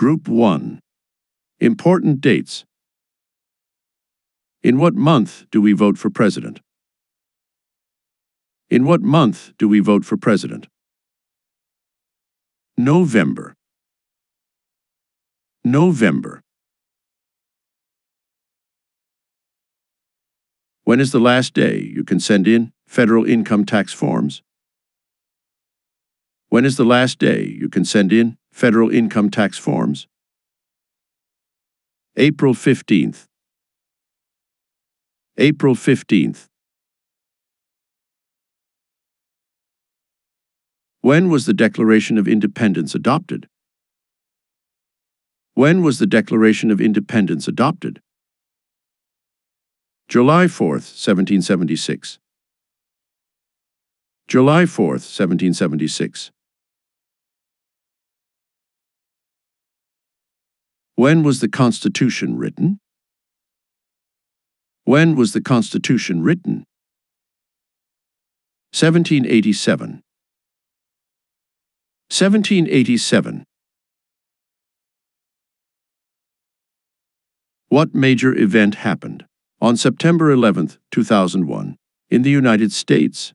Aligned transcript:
Group 0.00 0.28
1. 0.28 0.80
Important 1.58 2.22
dates. 2.22 2.64
In 4.62 4.78
what 4.78 4.94
month 4.94 5.44
do 5.50 5.60
we 5.60 5.74
vote 5.74 5.98
for 5.98 6.08
president? 6.08 6.60
In 8.70 8.86
what 8.86 9.02
month 9.02 9.52
do 9.58 9.68
we 9.68 9.78
vote 9.80 10.06
for 10.06 10.16
president? 10.16 10.68
November. 12.78 13.54
November. 15.64 16.40
When 20.84 20.98
is 20.98 21.12
the 21.12 21.20
last 21.20 21.52
day 21.52 21.78
you 21.78 22.04
can 22.04 22.20
send 22.20 22.48
in 22.48 22.72
federal 22.86 23.26
income 23.26 23.66
tax 23.66 23.92
forms? 23.92 24.40
When 26.48 26.64
is 26.64 26.78
the 26.78 26.86
last 26.86 27.18
day 27.18 27.44
you 27.44 27.68
can 27.68 27.84
send 27.84 28.14
in 28.14 28.38
federal 28.52 28.90
income 28.90 29.30
tax 29.30 29.58
forms? 29.58 30.06
April 32.16 32.54
15th. 32.54 33.26
April 35.38 35.74
15th. 35.74 36.46
When 41.00 41.30
was 41.30 41.46
the 41.46 41.54
Declaration 41.54 42.18
of 42.18 42.28
Independence 42.28 42.94
adopted? 42.94 43.48
When 45.54 45.82
was 45.82 45.98
the 45.98 46.06
Declaration 46.06 46.70
of 46.70 46.80
Independence 46.80 47.48
adopted? 47.48 48.00
July 50.08 50.44
4th, 50.46 50.90
1776. 50.90 52.18
July 54.28 54.64
4th, 54.64 55.06
1776. 55.06 56.30
When 61.00 61.22
was 61.22 61.40
the 61.40 61.48
Constitution 61.48 62.36
written? 62.36 62.78
When 64.84 65.16
was 65.16 65.32
the 65.32 65.40
Constitution 65.40 66.22
written? 66.22 66.66
1787. 68.74 70.02
1787. 72.10 73.44
What 77.70 77.94
major 77.94 78.36
event 78.36 78.74
happened 78.74 79.24
on 79.58 79.78
September 79.78 80.30
11, 80.30 80.72
2001, 80.90 81.76
in 82.10 82.20
the 82.20 82.30
United 82.30 82.72
States? 82.72 83.32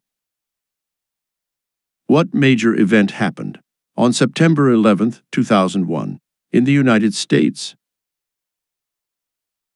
What 2.05 2.31
major 2.31 2.79
event 2.79 3.17
happened 3.25 3.57
on 3.97 4.13
September 4.13 4.69
11, 4.69 5.15
2001, 5.31 6.19
in 6.55 6.63
the 6.63 6.71
United 6.71 7.13
States. 7.13 7.75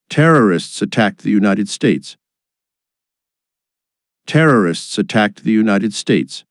Terrorists 0.10 0.82
attacked 0.82 1.24
the 1.24 1.30
United 1.30 1.68
States. 1.68 2.16
Terrorists 4.26 4.98
attacked 4.98 5.44
the 5.44 5.52
United 5.52 5.94
States. 5.94 6.46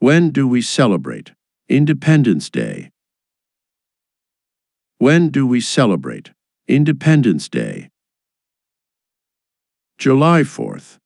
When 0.00 0.30
do 0.30 0.48
we 0.48 0.60
celebrate 0.60 1.30
Independence 1.68 2.50
Day? 2.50 2.90
When 4.98 5.28
do 5.28 5.46
we 5.46 5.60
celebrate 5.60 6.32
Independence 6.66 7.48
Day? 7.48 7.88
July 9.96 10.40
4th. 10.42 10.98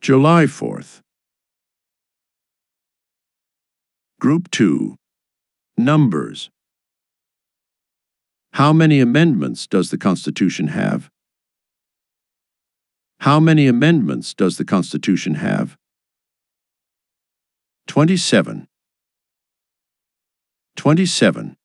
July 0.00 0.44
4th. 0.44 1.02
Group 4.22 4.52
2. 4.52 4.94
Numbers. 5.76 6.48
How 8.52 8.72
many 8.72 9.00
amendments 9.00 9.66
does 9.66 9.90
the 9.90 9.98
Constitution 9.98 10.68
have? 10.68 11.10
How 13.18 13.40
many 13.40 13.66
amendments 13.66 14.32
does 14.32 14.58
the 14.58 14.64
Constitution 14.64 15.34
have? 15.34 15.76
27. 17.88 18.68
27. 20.76 21.56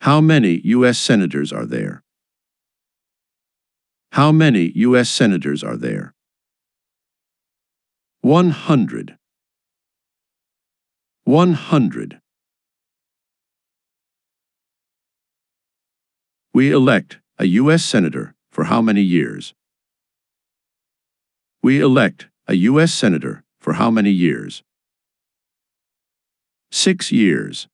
How 0.00 0.20
many 0.20 0.60
U.S. 0.64 0.98
Senators 0.98 1.52
are 1.52 1.64
there? 1.64 2.02
How 4.10 4.32
many 4.32 4.72
U.S. 4.74 5.08
Senators 5.08 5.62
are 5.62 5.76
there? 5.76 6.15
One 8.26 8.50
hundred. 8.50 9.18
One 11.22 11.52
hundred. 11.52 12.20
We 16.52 16.72
elect 16.72 17.20
a 17.38 17.46
U.S. 17.62 17.84
Senator 17.84 18.34
for 18.50 18.64
how 18.64 18.82
many 18.82 19.00
years? 19.00 19.54
We 21.62 21.78
elect 21.78 22.26
a 22.48 22.54
U.S. 22.70 22.92
Senator 22.92 23.44
for 23.60 23.74
how 23.74 23.92
many 23.92 24.10
years? 24.10 24.64
Six 26.72 27.12
years. 27.12 27.68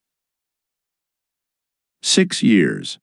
Six 2.02 2.42
years. 2.42 2.98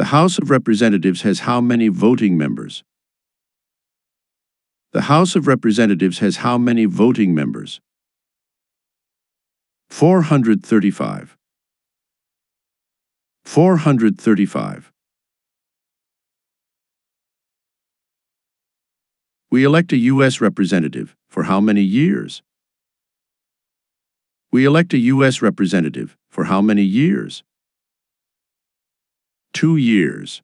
The 0.00 0.16
House 0.16 0.38
of 0.38 0.48
Representatives 0.48 1.20
has 1.28 1.40
how 1.40 1.60
many 1.60 1.88
voting 1.88 2.38
members? 2.38 2.82
The 4.92 5.02
House 5.12 5.36
of 5.36 5.46
Representatives 5.46 6.20
has 6.20 6.36
how 6.36 6.56
many 6.56 6.86
voting 6.86 7.34
members? 7.34 7.82
435. 9.90 11.36
435. 13.44 14.90
We 19.50 19.64
elect 19.64 19.92
a 19.92 19.98
U.S. 19.98 20.40
representative 20.40 21.14
for 21.28 21.42
how 21.42 21.60
many 21.60 21.82
years? 21.82 22.40
We 24.50 24.64
elect 24.64 24.94
a 24.94 24.98
U.S. 25.14 25.42
representative 25.42 26.16
for 26.30 26.44
how 26.44 26.62
many 26.62 26.84
years? 26.84 27.42
Two 29.52 29.76
years. 29.76 30.42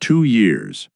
Two 0.00 0.24
years. 0.24 0.88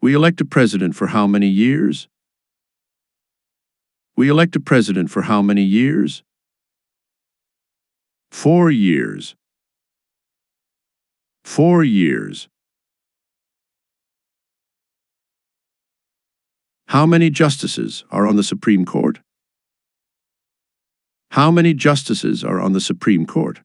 We 0.00 0.14
elect 0.14 0.40
a 0.40 0.44
president 0.44 0.94
for 0.94 1.08
how 1.08 1.26
many 1.26 1.48
years? 1.48 2.08
We 4.16 4.28
elect 4.28 4.54
a 4.54 4.60
president 4.60 5.10
for 5.10 5.22
how 5.22 5.42
many 5.42 5.62
years? 5.62 6.22
Four 8.30 8.70
years. 8.70 9.34
Four 11.44 11.84
years. 11.84 12.48
How 16.88 17.06
many 17.06 17.30
justices 17.30 18.04
are 18.10 18.26
on 18.26 18.36
the 18.36 18.42
Supreme 18.42 18.84
Court? 18.84 19.20
How 21.34 21.50
many 21.50 21.74
justices 21.74 22.44
are 22.44 22.60
on 22.60 22.74
the 22.74 22.80
Supreme 22.80 23.26
Court? 23.26 23.58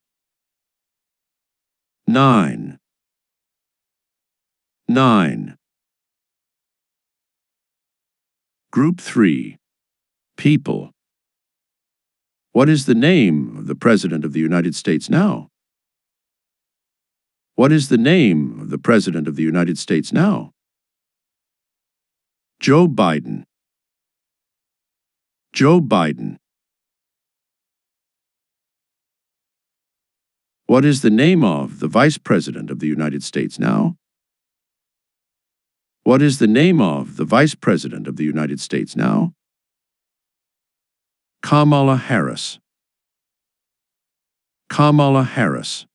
Nine. 2.08 2.80
Nine. 4.88 5.56
Group 8.72 9.00
3. 9.00 9.58
People. 10.36 10.90
What 12.54 12.70
is 12.70 12.88
the 12.88 12.96
name 12.96 13.56
of 13.56 13.68
the 13.68 13.76
President 13.76 14.26
of 14.26 14.34
the 14.34 14.40
United 14.40 14.74
States 14.74 15.08
now? 15.08 15.50
What 17.54 17.72
is 17.72 17.90
the 17.90 18.00
name 18.00 18.60
of 18.60 18.72
the 18.72 18.80
President 18.80 19.28
of 19.28 19.36
the 19.36 19.44
United 19.44 19.78
States 19.78 20.12
now? 20.12 20.54
Joe 22.60 22.88
Biden. 22.88 23.44
Joe 25.54 25.80
Biden. 25.80 26.38
What 30.70 30.86
is 30.86 31.02
the 31.02 31.10
name 31.10 31.44
of 31.44 31.80
the 31.80 31.88
Vice 31.88 32.20
President 32.20 32.70
of 32.70 32.78
the 32.78 32.86
United 32.86 33.24
States 33.24 33.58
now? 33.58 33.96
What 36.04 36.22
is 36.22 36.38
the 36.38 36.46
name 36.46 36.80
of 36.80 37.18
the 37.18 37.26
Vice 37.26 37.56
President 37.56 38.08
of 38.08 38.18
the 38.18 38.24
United 38.24 38.60
States 38.60 38.96
now? 38.96 39.34
Kamala 41.42 41.96
Harris. 41.98 42.60
Kamala 44.70 45.24
Harris. 45.24 45.88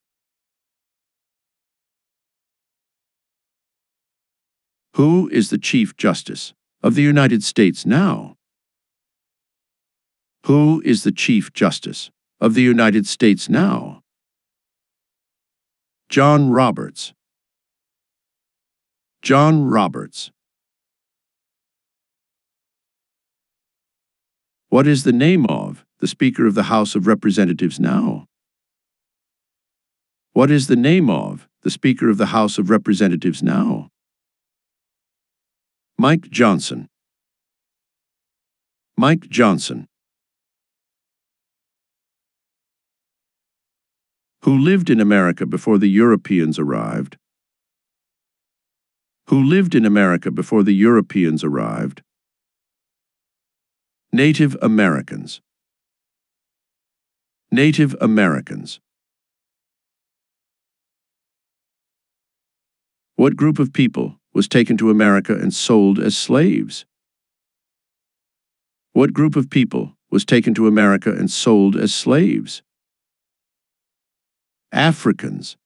Who 4.96 5.28
is 5.28 5.50
the 5.50 5.58
Chief 5.58 5.96
Justice 5.96 6.52
of 6.82 6.96
the 6.96 7.02
United 7.02 7.44
States 7.44 7.86
now? 7.86 8.34
Who 10.46 10.82
is 10.84 11.04
the 11.04 11.12
Chief 11.12 11.52
Justice 11.52 12.10
of 12.40 12.54
the 12.54 12.62
United 12.62 13.06
States 13.06 13.48
now? 13.48 14.00
John 16.14 16.50
Roberts. 16.50 17.12
John 19.20 19.64
Roberts. 19.64 20.30
What 24.68 24.86
is 24.86 25.02
the 25.02 25.12
name 25.12 25.44
of 25.46 25.84
the 25.98 26.06
Speaker 26.06 26.46
of 26.46 26.54
the 26.54 26.70
House 26.74 26.94
of 26.94 27.08
Representatives 27.08 27.80
now? 27.80 28.28
What 30.34 30.52
is 30.52 30.68
the 30.68 30.76
name 30.76 31.10
of 31.10 31.48
the 31.62 31.70
Speaker 31.70 32.08
of 32.08 32.16
the 32.16 32.26
House 32.26 32.58
of 32.58 32.70
Representatives 32.70 33.42
now? 33.42 33.90
Mike 35.98 36.30
Johnson. 36.30 36.88
Mike 38.96 39.28
Johnson. 39.28 39.88
Who 44.44 44.58
lived 44.58 44.90
in 44.90 45.00
America 45.00 45.46
before 45.46 45.78
the 45.78 45.88
Europeans 45.88 46.58
arrived? 46.58 47.16
Who 49.28 49.42
lived 49.42 49.74
in 49.74 49.86
America 49.86 50.30
before 50.30 50.62
the 50.62 50.74
Europeans 50.74 51.42
arrived? 51.42 52.02
Native 54.12 54.54
Americans. 54.60 55.40
Native 57.50 57.96
Americans. 58.02 58.80
What 63.16 63.36
group 63.36 63.58
of 63.58 63.72
people 63.72 64.20
was 64.34 64.46
taken 64.46 64.76
to 64.76 64.90
America 64.90 65.34
and 65.34 65.54
sold 65.54 65.98
as 65.98 66.18
slaves? 66.18 66.84
What 68.92 69.14
group 69.14 69.36
of 69.36 69.48
people 69.48 69.96
was 70.10 70.26
taken 70.26 70.52
to 70.52 70.66
America 70.66 71.10
and 71.10 71.30
sold 71.30 71.76
as 71.76 71.94
slaves? 71.94 72.62
Africans. 74.74 75.56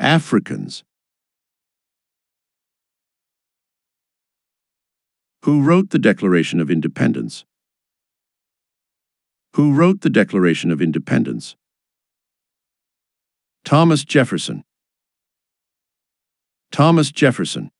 Africans. 0.00 0.82
Who 5.44 5.62
wrote 5.62 5.90
the 5.90 6.00
Declaration 6.00 6.58
of 6.58 6.68
Independence? 6.68 7.44
Who 9.54 9.72
wrote 9.72 10.00
the 10.00 10.10
Declaration 10.10 10.72
of 10.72 10.82
Independence? 10.82 11.54
Thomas 13.64 14.04
Jefferson. 14.04 14.64
Thomas 16.72 17.12
Jefferson. 17.12 17.70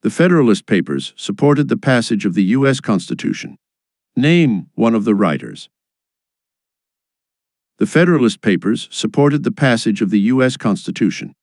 The 0.00 0.08
Federalist 0.08 0.64
Papers 0.64 1.12
supported 1.18 1.68
the 1.68 1.76
passage 1.76 2.24
of 2.24 2.32
the 2.32 2.44
U.S. 2.44 2.80
Constitution. 2.80 3.58
Name 4.16 4.66
one 4.74 4.94
of 4.94 5.04
the 5.04 5.14
writers. 5.14 5.68
The 7.78 7.86
Federalist 7.86 8.40
Papers 8.40 8.88
supported 8.90 9.42
the 9.44 9.52
passage 9.52 10.02
of 10.02 10.10
the 10.10 10.20
U.S. 10.34 10.56
Constitution. 10.56 11.34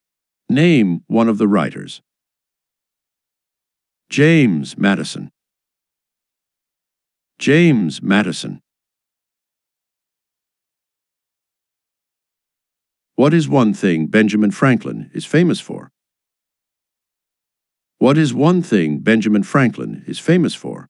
Name 0.49 1.01
one 1.07 1.29
of 1.29 1.37
the 1.37 1.47
writers. 1.47 2.01
James 4.09 4.77
Madison. 4.77 5.31
James 7.39 8.01
Madison. 8.01 8.61
What 13.15 13.33
is 13.33 13.49
one 13.49 13.73
thing 13.73 14.07
Benjamin 14.07 14.51
Franklin 14.51 15.09
is 15.13 15.25
famous 15.25 15.59
for? 15.59 15.91
What 17.97 18.17
is 18.17 18.33
one 18.33 18.61
thing 18.61 18.99
Benjamin 18.99 19.41
Franklin 19.41 20.03
is 20.05 20.19
famous 20.19 20.53
for? 20.53 20.87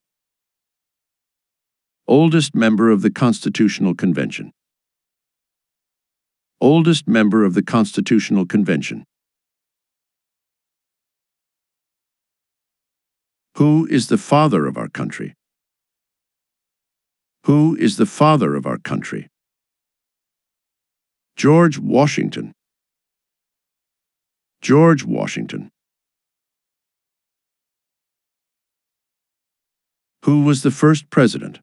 Oldest 2.09 2.55
member 2.55 2.89
of 2.89 3.01
the 3.01 3.11
Constitutional 3.11 3.93
Convention. 3.93 4.53
Oldest 6.61 7.05
member 7.05 7.43
of 7.43 7.53
the 7.53 7.61
Constitutional 7.61 8.45
Convention. 8.45 9.03
Who 13.55 13.85
is 13.87 14.07
the 14.07 14.17
father 14.17 14.65
of 14.67 14.77
our 14.77 14.87
country? 14.87 15.33
Who 17.43 17.75
is 17.75 17.97
the 17.97 18.05
father 18.05 18.55
of 18.55 18.65
our 18.65 18.77
country? 18.77 19.27
George 21.35 21.77
Washington. 21.77 22.53
George 24.61 25.03
Washington. 25.03 25.71
Who 30.23 30.45
was 30.45 30.63
the 30.63 30.71
first 30.71 31.09
president? 31.09 31.59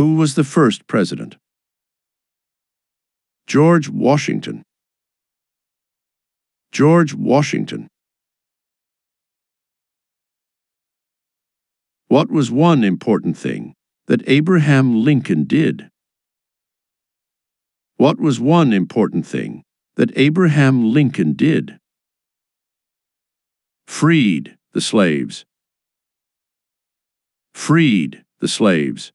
Who 0.00 0.14
was 0.14 0.34
the 0.34 0.44
first 0.44 0.86
president? 0.86 1.36
George 3.46 3.90
Washington. 3.90 4.62
George 6.72 7.12
Washington. 7.12 7.86
What 12.08 12.30
was 12.30 12.50
one 12.50 12.82
important 12.82 13.36
thing 13.36 13.74
that 14.06 14.26
Abraham 14.26 15.04
Lincoln 15.04 15.44
did? 15.44 15.90
What 17.98 18.18
was 18.18 18.40
one 18.40 18.72
important 18.72 19.26
thing 19.26 19.64
that 19.96 20.16
Abraham 20.16 20.94
Lincoln 20.94 21.34
did? 21.34 21.78
Freed 23.86 24.56
the 24.72 24.80
slaves. 24.80 25.44
Freed 27.52 28.24
the 28.38 28.48
slaves. 28.48 29.12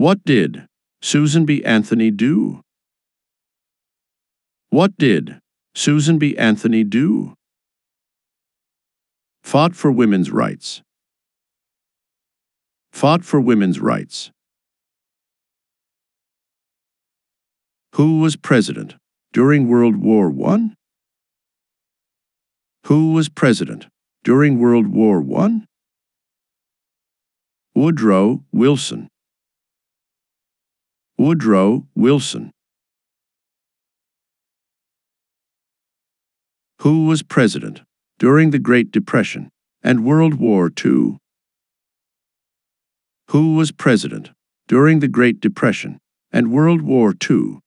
What 0.00 0.24
did 0.24 0.64
Susan 1.02 1.44
B. 1.44 1.62
Anthony 1.62 2.10
do? 2.10 2.62
What 4.70 4.96
did 4.96 5.40
Susan 5.74 6.18
B. 6.18 6.34
Anthony 6.38 6.84
do? 6.84 7.34
Fought 9.42 9.76
for 9.76 9.92
women's 9.92 10.30
rights. 10.30 10.80
Fought 12.90 13.26
for 13.26 13.42
women's 13.42 13.78
rights. 13.78 14.30
Who 17.96 18.20
was 18.20 18.36
president 18.36 18.94
during 19.34 19.68
World 19.68 19.96
War 19.96 20.32
I? 20.46 20.70
Who 22.86 23.12
was 23.12 23.28
president 23.28 23.86
during 24.24 24.58
World 24.58 24.86
War 24.86 25.22
I? 25.36 25.64
Woodrow 27.74 28.42
Wilson. 28.50 29.09
Woodrow 31.20 31.86
Wilson. 31.94 32.50
Who 36.78 37.04
was 37.04 37.22
president 37.22 37.82
during 38.18 38.52
the 38.52 38.58
Great 38.58 38.90
Depression 38.90 39.50
and 39.82 40.02
World 40.02 40.36
War 40.36 40.70
II? 40.82 41.18
Who 43.32 43.54
was 43.54 43.70
president 43.70 44.30
during 44.66 45.00
the 45.00 45.08
Great 45.08 45.40
Depression 45.40 45.98
and 46.32 46.50
World 46.50 46.80
War 46.80 47.12
II? 47.30 47.58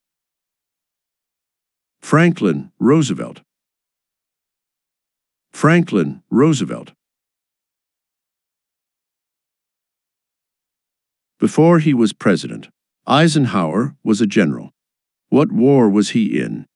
Franklin 2.02 2.72
Roosevelt. 2.80 3.42
Franklin 5.52 6.24
Roosevelt. 6.32 6.94
Before 11.40 11.78
he 11.78 11.94
was 11.94 12.14
president, 12.14 12.70
Eisenhower 13.06 13.98
was 14.02 14.22
a 14.22 14.26
general. 14.26 14.72
What 15.28 15.52
war 15.52 15.90
was 15.90 16.12
he 16.12 16.40
in? 16.40 16.68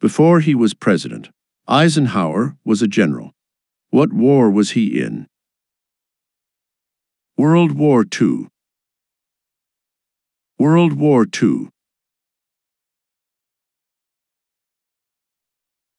Before 0.00 0.40
he 0.40 0.54
was 0.54 0.74
president, 0.74 1.30
Eisenhower 1.66 2.58
was 2.62 2.82
a 2.82 2.86
general. 2.86 3.32
What 3.88 4.12
war 4.12 4.50
was 4.50 4.72
he 4.72 5.00
in? 5.00 5.28
World 7.38 7.72
War 7.72 8.04
II. 8.20 8.48
World 10.58 10.92
War 10.92 11.24
II. 11.42 11.68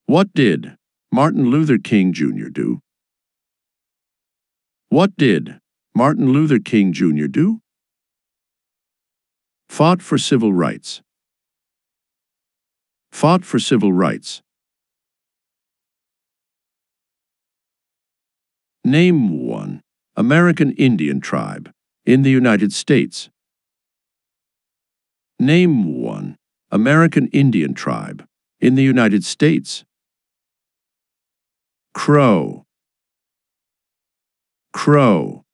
What 0.06 0.34
did 0.36 0.76
Martin 1.12 1.50
Luther 1.50 1.80
King 1.80 2.14
Jr. 2.14 2.50
do? 2.52 2.82
What 4.90 5.16
did 5.18 5.60
Martin 5.96 6.32
Luther 6.32 6.60
King 6.60 6.94
Jr. 6.94 7.26
do? 7.26 7.62
Fought 9.70 10.02
for 10.02 10.18
civil 10.18 10.52
rights. 10.52 11.02
Fought 13.12 13.46
for 13.46 13.60
civil 13.60 13.94
rights. 13.94 14.42
Name 18.84 19.48
one 19.48 19.82
American 20.18 20.72
Indian 20.74 21.22
tribe 21.22 21.72
in 22.06 22.24
the 22.24 22.32
United 22.32 22.74
States. 22.74 23.30
Name 25.40 26.02
one 26.02 26.36
American 26.72 27.28
Indian 27.28 27.74
tribe 27.74 28.26
in 28.60 28.76
the 28.76 28.84
United 28.84 29.24
States. 29.24 29.86
Crow. 31.94 32.66
Crow. 34.74 35.46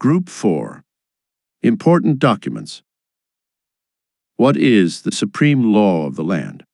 Group 0.00 0.28
4. 0.28 0.81
Important 1.62 2.18
documents. 2.18 2.82
What 4.36 4.56
is 4.56 5.02
the 5.02 5.12
supreme 5.12 5.72
law 5.72 6.06
of 6.06 6.16
the 6.16 6.24
land? 6.24 6.64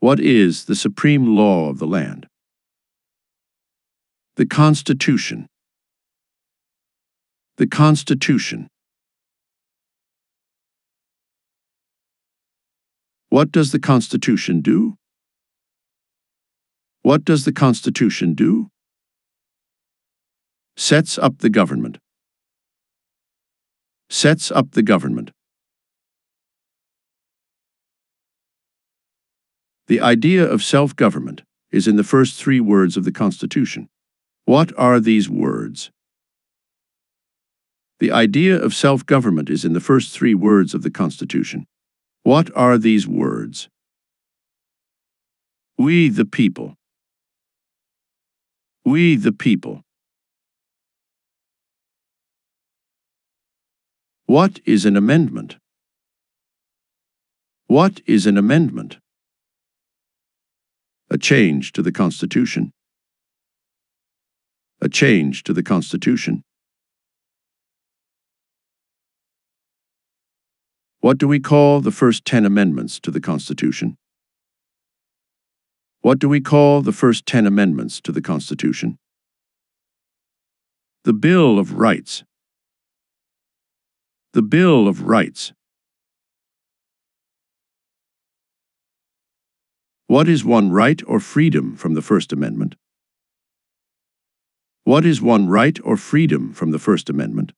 What 0.00 0.18
is 0.18 0.64
the 0.64 0.74
supreme 0.74 1.36
law 1.36 1.68
of 1.70 1.78
the 1.78 1.86
land? 1.86 2.26
The 4.34 4.46
Constitution. 4.46 5.46
The 7.58 7.68
Constitution. 7.68 8.66
What 13.28 13.52
does 13.52 13.70
the 13.70 13.78
Constitution 13.78 14.62
do? 14.62 14.96
What 17.02 17.24
does 17.24 17.44
the 17.44 17.52
Constitution 17.52 18.34
do? 18.34 18.68
Sets 20.76 21.18
up 21.18 21.38
the 21.38 21.50
government. 21.50 21.98
Sets 24.12 24.50
up 24.50 24.72
the 24.72 24.82
government. 24.82 25.30
The 29.86 30.00
idea 30.00 30.44
of 30.44 30.64
self-government 30.64 31.42
is 31.70 31.86
in 31.86 31.94
the 31.94 32.04
first 32.04 32.34
three 32.34 32.58
words 32.58 32.96
of 32.96 33.04
the 33.04 33.12
Constitution. 33.12 33.88
What 34.46 34.76
are 34.76 34.98
these 34.98 35.30
words? 35.30 35.92
The 38.00 38.10
idea 38.10 38.60
of 38.60 38.74
self-government 38.74 39.48
is 39.48 39.64
in 39.64 39.74
the 39.74 39.80
first 39.80 40.12
three 40.12 40.34
words 40.34 40.74
of 40.74 40.82
the 40.82 40.90
Constitution. 40.90 41.66
What 42.24 42.50
are 42.56 42.78
these 42.78 43.06
words? 43.06 43.68
We 45.78 46.08
the 46.08 46.24
people. 46.24 46.74
We 48.84 49.14
the 49.14 49.32
people. 49.32 49.82
What 54.30 54.60
is 54.64 54.84
an 54.84 54.96
amendment? 54.96 55.56
What 57.66 58.00
is 58.06 58.26
an 58.26 58.38
amendment? 58.38 58.98
A 61.10 61.18
change 61.18 61.72
to 61.72 61.82
the 61.82 61.90
Constitution. 61.90 62.70
A 64.80 64.88
change 64.88 65.42
to 65.42 65.52
the 65.52 65.64
Constitution. 65.64 66.44
What 71.00 71.18
do 71.18 71.26
we 71.26 71.40
call 71.40 71.80
the 71.80 71.90
first 71.90 72.24
ten 72.24 72.46
amendments 72.46 73.00
to 73.00 73.10
the 73.10 73.20
Constitution? 73.20 73.96
What 76.02 76.20
do 76.20 76.28
we 76.28 76.40
call 76.40 76.82
the 76.82 76.92
first 76.92 77.26
ten 77.26 77.48
amendments 77.48 78.00
to 78.02 78.12
the 78.12 78.22
Constitution? 78.22 78.96
The 81.02 81.14
Bill 81.14 81.58
of 81.58 81.72
Rights. 81.72 82.22
The 84.32 84.42
Bill 84.42 84.86
of 84.86 85.02
Rights. 85.02 85.52
What 90.06 90.28
is 90.28 90.44
one 90.44 90.70
right 90.70 91.02
or 91.04 91.18
freedom 91.18 91.74
from 91.74 91.94
the 91.94 92.02
First 92.02 92.32
Amendment? 92.32 92.76
What 94.84 95.04
is 95.04 95.20
one 95.20 95.48
right 95.48 95.76
or 95.82 95.96
freedom 95.96 96.52
from 96.52 96.70
the 96.70 96.78
First 96.78 97.10
Amendment? 97.10 97.50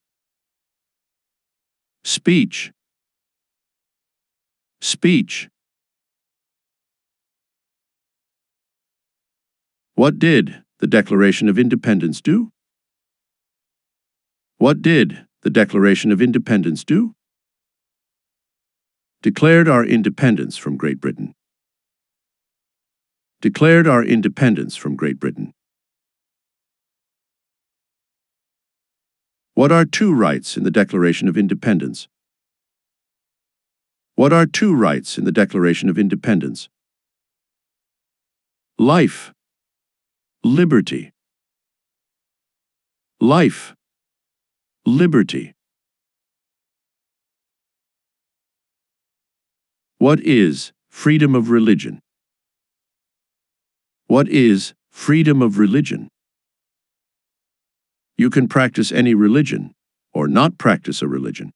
Speech. 2.04 2.72
Speech. 4.80 5.50
What 9.94 10.18
did 10.18 10.62
the 10.78 10.86
Declaration 10.86 11.50
of 11.50 11.58
Independence 11.58 12.22
do? 12.22 12.50
What 14.56 14.80
did 14.80 15.26
the 15.42 15.50
Declaration 15.50 16.12
of 16.12 16.22
Independence 16.22 16.84
do? 16.84 17.14
Declared 19.22 19.68
our 19.68 19.84
independence 19.84 20.56
from 20.56 20.76
Great 20.76 21.00
Britain. 21.00 21.34
Declared 23.40 23.88
our 23.88 24.04
independence 24.04 24.76
from 24.76 24.94
Great 24.94 25.18
Britain. 25.18 25.52
What 29.54 29.72
are 29.72 29.84
two 29.84 30.14
rights 30.14 30.56
in 30.56 30.62
the 30.62 30.70
Declaration 30.70 31.28
of 31.28 31.36
Independence? 31.36 32.08
What 34.14 34.32
are 34.32 34.46
two 34.46 34.74
rights 34.74 35.18
in 35.18 35.24
the 35.24 35.32
Declaration 35.32 35.88
of 35.88 35.98
Independence? 35.98 36.68
Life, 38.78 39.32
liberty. 40.44 41.12
Life, 43.20 43.74
Liberty. 44.84 45.54
What 49.98 50.18
is 50.18 50.72
freedom 50.88 51.36
of 51.36 51.50
religion? 51.50 52.00
What 54.08 54.28
is 54.28 54.74
freedom 54.90 55.40
of 55.40 55.60
religion? 55.60 56.08
You 58.16 58.28
can 58.28 58.48
practice 58.48 58.90
any 58.90 59.14
religion 59.14 59.72
or 60.12 60.26
not 60.26 60.58
practice 60.58 61.00
a 61.00 61.06
religion. 61.06 61.52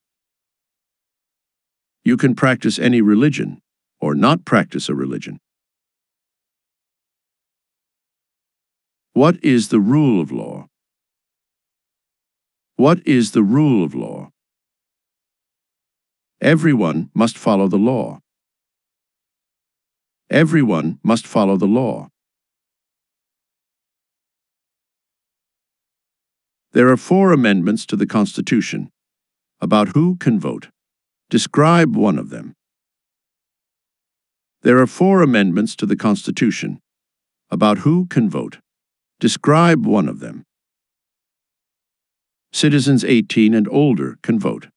You 2.04 2.16
can 2.16 2.36
practice 2.36 2.78
any 2.78 3.00
religion 3.00 3.60
or 4.00 4.14
not 4.14 4.44
practice 4.44 4.88
a 4.88 4.94
religion. 4.94 5.38
What 9.14 9.42
is 9.42 9.70
the 9.70 9.80
rule 9.80 10.20
of 10.20 10.30
law? 10.30 10.68
What 12.76 13.00
is 13.06 13.30
the 13.30 13.42
rule 13.42 13.82
of 13.82 13.94
law? 13.94 14.30
Everyone 16.42 17.10
must 17.14 17.38
follow 17.38 17.68
the 17.68 17.78
law. 17.78 18.20
Everyone 20.28 20.98
must 21.02 21.26
follow 21.26 21.56
the 21.56 21.66
law. 21.66 22.08
There 26.72 26.90
are 26.90 26.98
four 26.98 27.32
amendments 27.32 27.86
to 27.86 27.96
the 27.96 28.06
Constitution 28.06 28.90
about 29.58 29.88
who 29.94 30.16
can 30.16 30.38
vote. 30.38 30.68
Describe 31.30 31.96
one 31.96 32.18
of 32.18 32.28
them. 32.28 32.52
There 34.60 34.78
are 34.78 34.86
four 34.86 35.22
amendments 35.22 35.74
to 35.76 35.86
the 35.86 35.96
Constitution 35.96 36.80
about 37.50 37.78
who 37.78 38.04
can 38.06 38.28
vote. 38.28 38.58
Describe 39.18 39.86
one 39.86 40.08
of 40.08 40.20
them. 40.20 40.45
Citizens 42.56 43.04
18 43.04 43.52
and 43.52 43.68
older 43.70 44.16
can 44.22 44.40
vote. 44.40 44.68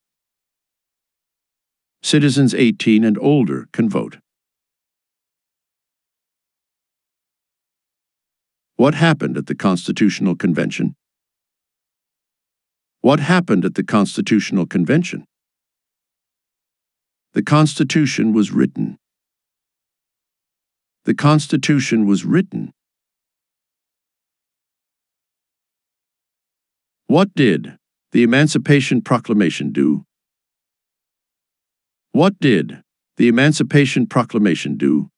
Citizens 2.03 2.53
18 2.53 3.05
and 3.05 3.17
older 3.17 3.69
can 3.71 3.87
vote. 3.89 4.17
What 8.75 8.95
happened 8.95 9.37
at 9.37 9.45
the 9.45 9.55
Constitutional 9.55 10.35
Convention? 10.35 10.97
What 12.99 13.21
happened 13.21 13.63
at 13.63 13.75
the 13.75 13.85
Constitutional 13.85 14.65
Convention? 14.65 15.23
The 17.31 17.43
Constitution 17.43 18.33
was 18.33 18.51
written. 18.51 18.97
The 21.05 21.15
Constitution 21.15 22.05
was 22.05 22.25
written. 22.25 22.73
What 27.09 27.33
did 27.33 27.75
the 28.11 28.21
Emancipation 28.21 29.01
Proclamation 29.01 29.71
do? 29.71 30.05
What 32.11 32.39
did 32.39 32.83
the 33.17 33.27
Emancipation 33.27 34.05
Proclamation 34.05 34.77
do? 34.77 35.09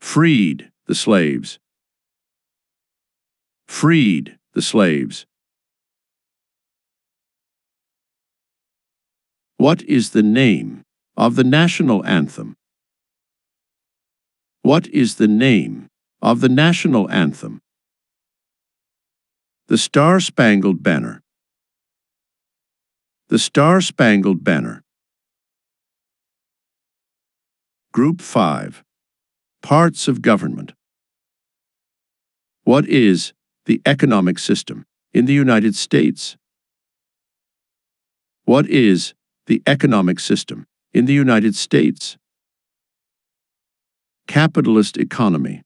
Freed 0.00 0.70
the 0.86 0.94
slaves. 0.94 1.58
Freed 3.68 4.38
the 4.54 4.62
slaves. 4.62 5.26
What 9.58 9.82
is 9.82 10.12
the 10.12 10.22
name 10.22 10.84
of 11.18 11.36
the 11.36 11.44
national 11.44 12.02
anthem? 12.06 12.56
What 14.62 14.86
is 14.86 15.16
the 15.16 15.28
name 15.28 15.88
of 16.22 16.40
the 16.40 16.48
national 16.48 17.10
anthem? 17.10 17.61
The 19.72 19.78
Star 19.78 20.20
Spangled 20.20 20.82
Banner. 20.82 21.22
The 23.28 23.38
Star 23.38 23.80
Spangled 23.80 24.44
Banner. 24.44 24.82
Group 27.90 28.20
5. 28.20 28.84
Parts 29.62 30.08
of 30.08 30.20
Government. 30.20 30.72
What 32.64 32.86
is 32.86 33.32
the 33.64 33.80
economic 33.86 34.38
system 34.38 34.84
in 35.14 35.24
the 35.24 35.32
United 35.32 35.74
States? 35.74 36.36
What 38.44 38.68
is 38.68 39.14
the 39.46 39.62
economic 39.66 40.20
system 40.20 40.66
in 40.92 41.06
the 41.06 41.14
United 41.14 41.54
States? 41.54 42.18
Capitalist 44.28 44.98
economy. 44.98 45.62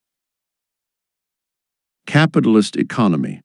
capitalist 2.07 2.77
economy. 2.77 3.43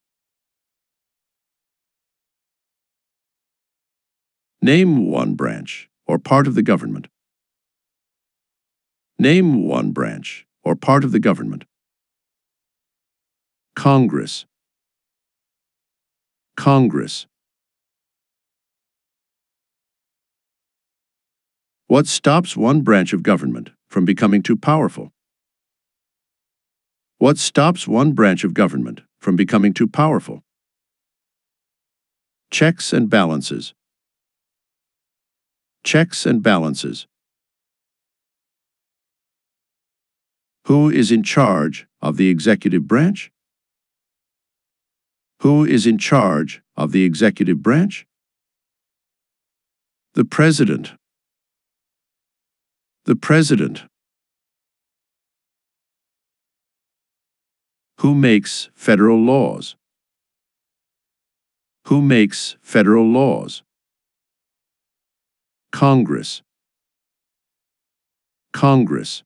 Name 4.64 5.10
one 5.10 5.34
branch 5.34 5.90
or 6.06 6.20
part 6.20 6.46
of 6.46 6.54
the 6.54 6.62
government. 6.62 7.08
Name 9.18 9.68
one 9.68 9.90
branch 9.90 10.46
or 10.64 10.76
part 10.76 11.04
of 11.04 11.12
the 11.12 11.20
government. 11.20 11.64
Congress. 13.76 14.46
Congress. 16.56 17.26
What 21.88 22.06
stops 22.06 22.56
one 22.56 22.82
branch 22.82 23.14
of 23.14 23.24
government 23.24 23.72
from 23.90 24.06
becoming 24.06 24.44
too 24.44 24.56
powerful? 24.56 25.12
What 27.18 27.40
stops 27.40 27.88
one 27.88 28.12
branch 28.12 28.44
of 28.44 28.54
government 28.54 29.02
from 29.20 29.36
becoming 29.36 29.74
too 29.74 29.88
powerful? 29.88 30.44
Checks 32.52 32.94
and 32.94 33.10
balances. 33.10 33.74
Checks 35.84 36.26
and 36.26 36.44
balances. 36.44 37.08
Who 40.68 40.90
is 40.90 41.12
in 41.12 41.24
charge 41.24 41.88
of 42.02 42.18
the 42.18 42.30
executive 42.30 42.88
branch? 42.88 43.32
Who 45.42 45.66
is 45.66 45.88
in 45.88 45.98
charge 45.98 46.62
of 46.78 46.92
the 46.92 47.04
executive 47.04 47.64
branch? 47.64 48.06
The 50.14 50.24
President. 50.24 50.94
The 53.06 53.16
President. 53.16 53.84
Who 58.02 58.14
makes 58.14 58.70
federal 58.76 59.20
laws? 59.20 59.76
Who 61.88 62.02
makes 62.02 62.56
federal 62.62 63.06
laws? 63.06 63.64
Congress. 65.72 66.42
Congress. 68.54 69.24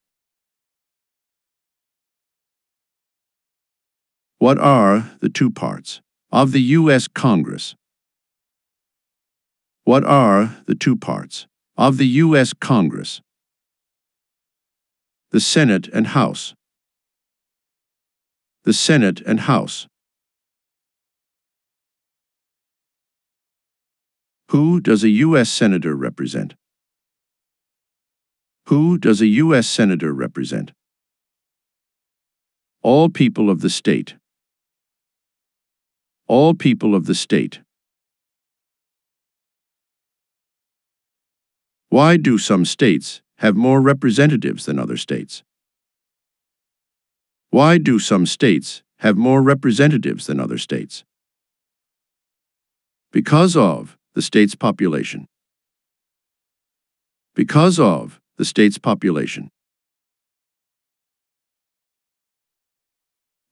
What 4.38 4.60
are 4.60 5.12
the 5.22 5.30
two 5.30 5.50
parts 5.50 6.02
of 6.32 6.52
the 6.52 6.62
U.S. 6.62 7.08
Congress? 7.08 7.76
What 9.84 10.04
are 10.04 10.58
the 10.66 10.76
two 10.76 10.96
parts 10.96 11.48
of 11.78 11.98
the 11.98 12.08
U.S. 12.08 12.54
Congress? 12.54 13.22
The 15.32 15.40
Senate 15.40 15.88
and 15.94 16.08
House. 16.08 16.54
The 18.64 18.74
Senate 18.74 19.22
and 19.22 19.42
House. 19.42 19.88
Who 24.56 24.80
does 24.80 25.04
a 25.04 25.10
U.S. 25.10 25.50
Senator 25.50 25.94
represent? 25.98 26.54
Who 28.68 28.98
does 28.98 29.20
a 29.20 29.28
U.S. 29.44 29.68
Senator 29.68 30.14
represent? 30.14 30.72
All 32.82 33.10
people 33.10 33.50
of 33.50 33.60
the 33.60 33.70
state. 33.70 34.16
All 36.30 36.54
people 36.54 36.96
of 36.96 37.06
the 37.06 37.16
state. 37.16 37.60
Why 41.90 42.16
do 42.16 42.38
some 42.38 42.64
states 42.64 43.22
have 43.40 43.58
more 43.58 43.82
representatives 43.82 44.66
than 44.68 44.80
other 44.80 44.96
states? 44.96 45.44
Why 47.50 47.78
do 47.78 48.00
some 48.00 48.26
states 48.26 48.84
have 49.00 49.18
more 49.18 49.42
representatives 49.42 50.28
than 50.28 50.40
other 50.40 50.58
states? 50.58 51.04
Because 53.12 53.58
of 53.58 53.98
the 54.16 54.22
state's 54.22 54.56
population. 54.56 55.28
Because 57.36 57.80
of 57.80 58.20
the 58.38 58.46
state's 58.46 58.78
population. 58.78 59.50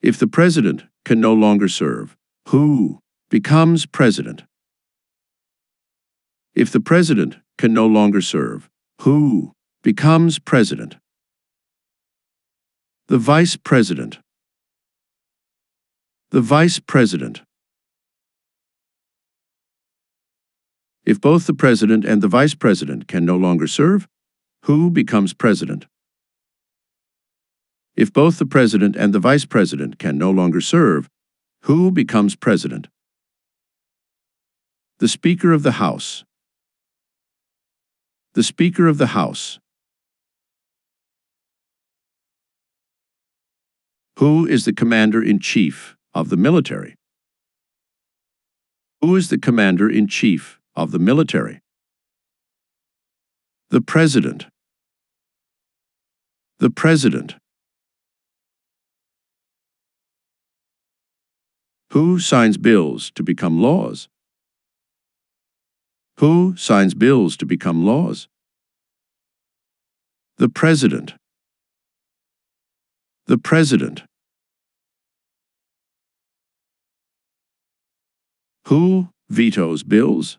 If 0.01 0.17
the 0.17 0.27
president 0.27 0.83
can 1.05 1.19
no 1.19 1.33
longer 1.33 1.67
serve, 1.67 2.15
who 2.47 2.99
becomes 3.29 3.85
president? 3.85 4.43
If 6.55 6.71
the 6.71 6.79
president 6.79 7.37
can 7.57 7.73
no 7.73 7.87
longer 7.87 8.21
serve, 8.21 8.69
who 9.01 9.53
becomes 9.81 10.39
president? 10.39 10.95
The 13.07 13.17
vice 13.17 13.57
president. 13.57 14.19
The 16.31 16.41
vice 16.41 16.79
president. 16.79 17.41
If 21.05 21.19
both 21.19 21.47
the 21.47 21.53
president 21.53 22.05
and 22.05 22.21
the 22.21 22.29
vice 22.29 22.55
president 22.55 23.07
can 23.07 23.25
no 23.25 23.35
longer 23.35 23.67
serve, 23.67 24.07
who 24.63 24.89
becomes 24.89 25.33
president? 25.33 25.85
If 27.95 28.13
both 28.13 28.39
the 28.39 28.45
president 28.45 28.95
and 28.95 29.13
the 29.13 29.19
vice 29.19 29.45
president 29.45 29.99
can 29.99 30.17
no 30.17 30.31
longer 30.31 30.61
serve, 30.61 31.09
who 31.63 31.91
becomes 31.91 32.35
president? 32.35 32.87
The 34.99 35.09
Speaker 35.09 35.51
of 35.51 35.63
the 35.63 35.73
House. 35.73 36.23
The 38.33 38.43
Speaker 38.43 38.87
of 38.87 38.97
the 38.97 39.07
House. 39.07 39.59
Who 44.19 44.47
is 44.47 44.63
the 44.63 44.73
Commander-in-Chief 44.73 45.97
of 46.13 46.29
the 46.29 46.37
military? 46.37 46.95
Who 49.01 49.15
is 49.17 49.27
the 49.29 49.37
Commander-in-Chief 49.37 50.59
of 50.75 50.91
the 50.91 50.99
military. 50.99 51.61
The 53.69 53.81
President. 53.81 54.47
The 56.59 56.69
President. 56.69 57.35
Who 61.91 62.19
signs 62.19 62.57
bills 62.57 63.11
to 63.15 63.23
become 63.23 63.61
laws? 63.61 64.07
Who 66.19 66.55
signs 66.55 66.93
bills 66.93 67.37
to 67.37 67.45
become 67.45 67.85
laws? 67.85 68.27
The 70.37 70.49
President. 70.49 71.13
The 73.27 73.37
President. 73.37 74.03
Who 78.67 79.09
vetoes 79.29 79.83
bills? 79.83 80.37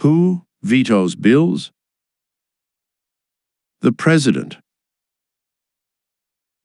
Who 0.00 0.44
vetoes 0.62 1.14
bills? 1.14 1.70
The 3.80 3.92
President. 3.92 4.58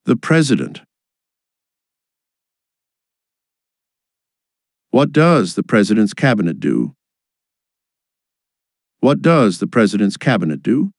The 0.06 0.16
President. 0.16 0.82
What 4.92 5.12
does 5.12 5.56
the 5.56 5.64
President's 5.64 6.14
Cabinet 6.14 6.60
do? 6.60 6.96
What 9.02 9.22
does 9.22 9.60
the 9.60 9.68
President's 9.68 10.18
Cabinet 10.18 10.64
do? 10.64 10.92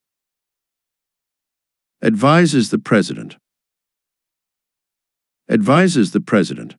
Advises 2.02 2.70
the 2.70 2.78
President. 2.78 3.36
Advises 5.50 6.12
the 6.12 6.20
President. 6.20 6.76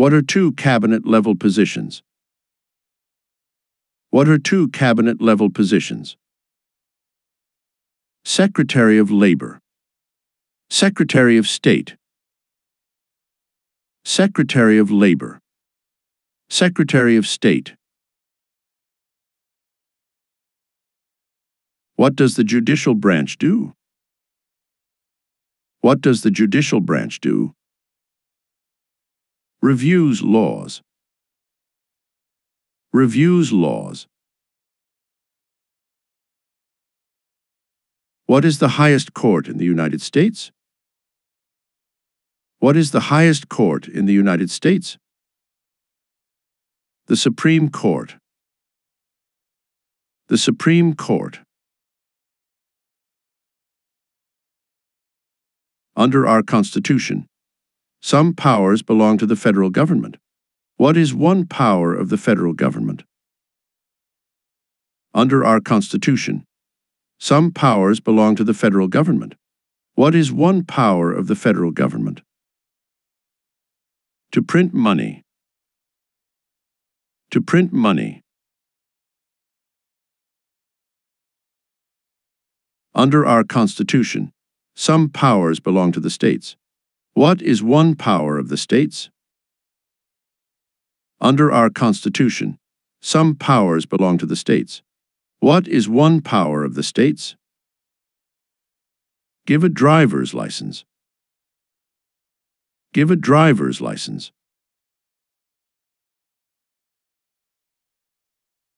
What 0.00 0.14
are 0.14 0.22
two 0.22 0.52
cabinet-level 0.52 1.36
positions? 1.36 2.02
What 4.08 4.30
are 4.30 4.38
two 4.38 4.68
cabinet-level 4.68 5.50
positions? 5.50 6.16
Secretary 8.24 8.96
of 8.96 9.10
Labor 9.10 9.60
Secretary 10.70 11.36
of 11.36 11.46
State 11.46 11.96
Secretary 14.06 14.78
of 14.78 14.90
Labor 14.90 15.38
Secretary 16.48 17.18
of 17.18 17.26
State 17.26 17.74
What 21.96 22.16
does 22.16 22.36
the 22.36 22.44
judicial 22.44 22.94
branch 22.94 23.36
do? 23.36 23.74
What 25.82 26.00
does 26.00 26.22
the 26.22 26.30
judicial 26.30 26.80
branch 26.80 27.20
do? 27.20 27.54
Reviews 29.62 30.22
laws. 30.22 30.80
Reviews 32.94 33.52
laws. 33.52 34.06
What 38.24 38.44
is 38.44 38.58
the 38.58 38.68
highest 38.80 39.12
court 39.12 39.48
in 39.48 39.58
the 39.58 39.66
United 39.66 40.00
States? 40.00 40.50
What 42.58 42.74
is 42.74 42.90
the 42.90 43.12
highest 43.12 43.50
court 43.50 43.86
in 43.86 44.06
the 44.06 44.14
United 44.14 44.50
States? 44.50 44.96
The 47.06 47.16
Supreme 47.16 47.68
Court. 47.68 48.16
The 50.28 50.38
Supreme 50.38 50.94
Court. 50.94 51.40
Under 55.96 56.26
our 56.26 56.42
Constitution, 56.42 57.26
some 58.00 58.34
powers 58.34 58.82
belong 58.82 59.18
to 59.18 59.26
the 59.26 59.36
federal 59.36 59.70
government. 59.70 60.16
What 60.76 60.96
is 60.96 61.14
one 61.14 61.46
power 61.46 61.94
of 61.94 62.08
the 62.08 62.16
federal 62.16 62.54
government? 62.54 63.04
Under 65.12 65.44
our 65.44 65.60
Constitution, 65.60 66.44
some 67.18 67.50
powers 67.50 68.00
belong 68.00 68.36
to 68.36 68.44
the 68.44 68.54
federal 68.54 68.88
government. 68.88 69.34
What 69.94 70.14
is 70.14 70.32
one 70.32 70.64
power 70.64 71.12
of 71.12 71.26
the 71.26 71.36
federal 71.36 71.70
government? 71.70 72.22
To 74.32 74.40
print 74.40 74.72
money. 74.72 75.22
To 77.32 77.42
print 77.42 77.72
money. 77.72 78.22
Under 82.94 83.26
our 83.26 83.44
Constitution, 83.44 84.32
some 84.74 85.10
powers 85.10 85.60
belong 85.60 85.92
to 85.92 86.00
the 86.00 86.10
states. 86.10 86.56
What 87.20 87.42
is 87.42 87.62
one 87.62 87.96
power 87.96 88.38
of 88.38 88.48
the 88.48 88.56
states? 88.56 89.10
Under 91.20 91.52
our 91.52 91.68
Constitution, 91.68 92.56
some 93.02 93.34
powers 93.34 93.84
belong 93.84 94.16
to 94.16 94.24
the 94.24 94.40
states. 94.44 94.80
What 95.38 95.68
is 95.68 95.86
one 95.86 96.22
power 96.22 96.64
of 96.64 96.76
the 96.76 96.82
states? 96.82 97.36
Give 99.46 99.62
a 99.62 99.68
driver's 99.68 100.32
license. 100.32 100.86
Give 102.94 103.10
a 103.10 103.16
driver's 103.16 103.82
license. 103.82 104.32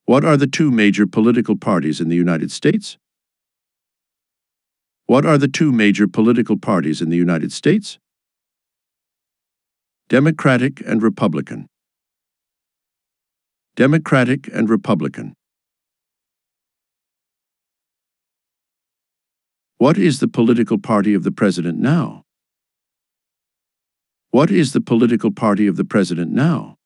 What 0.05 0.25
are 0.25 0.37
the 0.37 0.49
two 0.49 0.73
major 0.73 1.07
political 1.07 1.55
parties 1.55 2.01
in 2.01 2.09
the 2.09 2.17
United 2.17 2.51
States? 2.51 2.99
What 5.07 5.25
are 5.25 5.39
the 5.39 5.47
two 5.47 5.71
major 5.71 6.09
political 6.09 6.59
parties 6.59 7.01
in 7.01 7.09
the 7.09 7.17
United 7.17 7.53
States? 7.53 8.01
Democratic 10.13 10.83
and 10.87 11.03
Republican. 11.03 11.67
Democratic 13.77 14.47
and 14.53 14.69
Republican. 14.69 15.33
What 19.79 19.97
is 19.97 20.21
the 20.21 20.29
political 20.29 20.79
party 20.79 21.15
of 21.15 21.23
the 21.23 21.33
president 21.33 21.79
now? 21.79 22.25
What 24.33 24.51
is 24.51 24.75
the 24.75 24.83
political 24.83 25.33
party 25.33 25.67
of 25.67 25.79
the 25.79 25.85
president 25.87 26.31
now? 26.31 26.77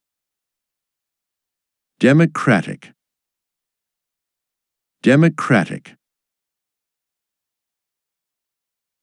Democratic. 1.98 2.92
Democratic. 5.02 5.96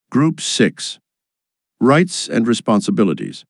Group 0.09 0.39
6. 0.39 0.97
Rights 1.81 2.29
and 2.29 2.47
Responsibilities. 2.47 3.43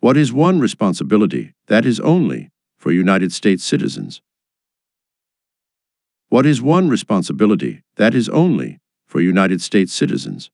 What 0.00 0.16
is 0.16 0.32
one 0.32 0.60
responsibility 0.60 1.54
that 1.68 1.86
is 1.86 2.00
only 2.00 2.50
for 2.76 2.92
United 2.92 3.32
States 3.32 3.64
citizens? 3.64 4.20
What 6.28 6.44
is 6.44 6.60
one 6.60 6.88
responsibility 6.90 7.82
that 7.96 8.14
is 8.14 8.28
only 8.28 8.78
for 9.06 9.20
United 9.20 9.62
States 9.62 9.92
citizens? 9.92 10.50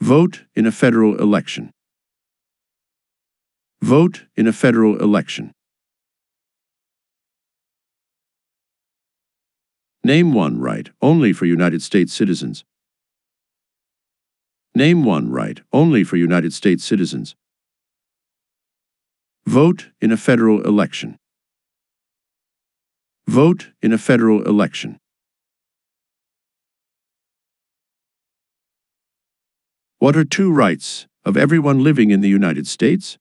Vote 0.00 0.44
in 0.54 0.66
a 0.66 0.72
federal 0.72 1.16
election. 1.16 1.72
Vote 3.82 4.24
in 4.34 4.46
a 4.46 4.52
federal 4.52 4.98
election. 4.98 5.52
Name 10.02 10.32
one 10.32 10.58
right 10.58 10.88
only 11.02 11.32
for 11.32 11.44
United 11.44 11.82
States 11.82 12.12
citizens. 12.14 12.64
Name 14.76 15.04
one 15.04 15.30
right 15.30 15.58
only 15.72 16.04
for 16.04 16.18
United 16.18 16.52
States 16.52 16.84
citizens. 16.84 17.34
Vote 19.46 19.88
in 20.02 20.12
a 20.12 20.18
federal 20.18 20.60
election. 20.66 21.18
Vote 23.26 23.70
in 23.80 23.94
a 23.94 23.96
federal 23.96 24.42
election. 24.42 24.98
What 29.98 30.14
are 30.14 30.26
two 30.26 30.52
rights 30.52 31.06
of 31.24 31.38
everyone 31.38 31.82
living 31.82 32.10
in 32.10 32.20
the 32.20 32.28
United 32.28 32.66
States? 32.66 33.16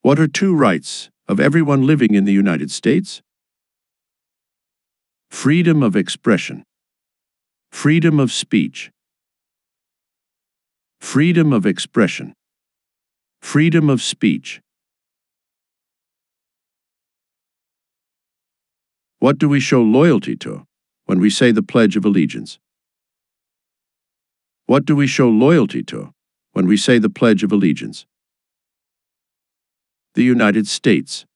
What 0.00 0.18
are 0.18 0.28
two 0.28 0.54
rights 0.54 1.10
of 1.28 1.38
everyone 1.38 1.86
living 1.86 2.14
in 2.14 2.24
the 2.24 2.32
United 2.32 2.70
States? 2.70 3.20
Freedom 5.28 5.82
of 5.82 5.94
expression. 5.94 6.64
Freedom 7.70 8.18
of 8.18 8.32
speech. 8.32 8.90
Freedom 11.02 11.52
of 11.52 11.66
expression. 11.66 12.32
Freedom 13.42 13.90
of 13.90 14.00
speech. 14.00 14.62
What 19.18 19.36
do 19.36 19.46
we 19.46 19.60
show 19.60 19.82
loyalty 19.82 20.36
to 20.36 20.64
when 21.04 21.20
we 21.20 21.28
say 21.28 21.50
the 21.52 21.62
Pledge 21.62 21.96
of 21.96 22.06
Allegiance? 22.06 22.58
What 24.66 24.86
do 24.86 24.96
we 24.96 25.06
show 25.06 25.28
loyalty 25.28 25.82
to 25.82 26.14
when 26.52 26.66
we 26.66 26.78
say 26.78 26.98
the 26.98 27.10
Pledge 27.10 27.42
of 27.42 27.52
Allegiance? 27.52 28.06
The 30.14 30.24
United 30.24 30.66
States. 30.66 31.26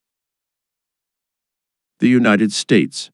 The 1.99 2.09
United 2.09 2.51
States. 2.53 3.11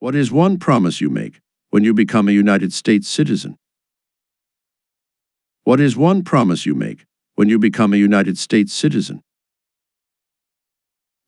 What 0.00 0.16
is 0.16 0.32
one 0.32 0.58
promise 0.58 1.00
you 1.00 1.10
make 1.10 1.40
when 1.70 1.84
you 1.84 1.94
become 1.94 2.28
a 2.28 2.32
United 2.32 2.72
States 2.72 3.08
citizen? 3.08 3.56
What 5.62 5.80
is 5.80 5.96
one 5.96 6.24
promise 6.24 6.66
you 6.66 6.74
make 6.74 7.06
when 7.36 7.48
you 7.48 7.58
become 7.58 7.92
a 7.92 7.96
United 7.96 8.36
States 8.38 8.72
citizen? 8.72 9.22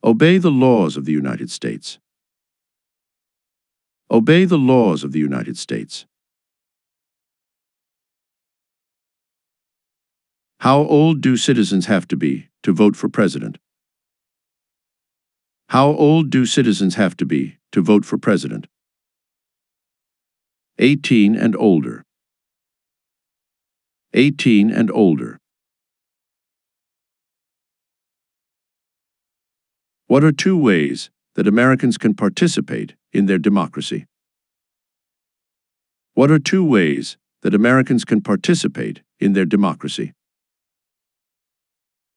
Obey 0.03 0.39
the 0.39 0.51
laws 0.51 0.97
of 0.97 1.05
the 1.05 1.13
United 1.13 1.49
States. 1.49 2.01
Obey 4.11 4.45
the 4.45 4.59
laws 4.59 5.05
of 5.05 5.13
the 5.13 5.21
United 5.21 5.57
States. 5.57 6.07
How 10.59 10.79
old 10.81 11.21
do 11.21 11.37
citizens 11.37 11.87
have 11.87 12.09
to 12.09 12.17
be 12.17 12.49
to 12.65 12.73
vote 12.73 12.97
for 12.97 13.09
president? 13.09 13.59
How 15.69 15.87
old 15.87 16.31
do 16.31 16.47
citizens 16.47 16.97
have 16.97 17.17
to 17.19 17.25
be 17.25 17.59
to 17.71 17.81
vote 17.81 18.05
for 18.05 18.19
president? 18.19 18.67
18 20.83 21.37
and 21.37 21.55
older. 21.55 22.03
18 24.15 24.69
and 24.69 24.91
older. 24.91 25.39
What 30.09 30.25
are 30.25 30.33
two 30.33 30.59
ways 30.59 31.09
that 31.37 31.47
Americans 31.47 31.97
can 31.97 32.15
participate 32.15 32.97
in 33.13 33.27
their 33.27 33.39
democracy? 33.39 34.07
What 36.15 36.33
are 36.33 36.41
two 36.41 36.65
ways 36.65 37.17
that 37.43 37.55
Americans 37.55 38.05
can 38.05 38.21
participate 38.21 39.03
in 39.21 39.35
their 39.35 39.47
democracy? 39.47 40.13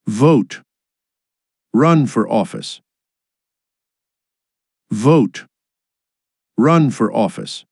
Vote. 0.07 0.61
Run 1.71 2.07
for 2.07 2.27
office. 2.27 2.81
Vote. 4.89 5.45
Run 6.57 6.89
for 6.89 7.13
office. 7.13 7.63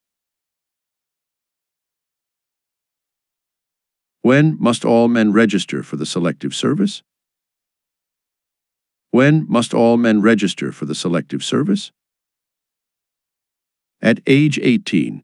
When 4.23 4.55
must 4.57 4.85
all 4.85 5.09
men 5.09 5.33
register 5.33 5.83
for 5.83 5.97
the 5.97 6.05
Selective 6.05 6.55
Service? 6.55 7.03
When 9.11 9.45
must 9.49 9.73
all 9.73 9.97
men 9.97 10.21
register 10.21 10.71
for 10.71 10.85
the 10.85 10.95
Selective 10.95 11.43
Service? 11.43 11.91
At 14.01 14.21
age 14.25 14.57
18. 14.63 15.23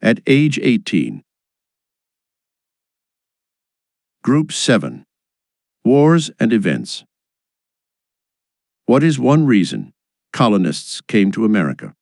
At 0.00 0.20
age 0.28 0.60
18. 0.62 1.24
Group 4.22 4.52
7. 4.52 5.04
Wars 5.84 6.30
and 6.38 6.52
Events. 6.52 7.04
What 8.86 9.02
is 9.02 9.18
one 9.18 9.46
reason 9.46 9.92
colonists 10.32 11.00
came 11.00 11.32
to 11.32 11.44
America? 11.44 11.96